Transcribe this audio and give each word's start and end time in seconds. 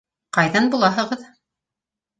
Ҡайҙан 0.37 0.71
булаһығыҙ? 0.77 1.29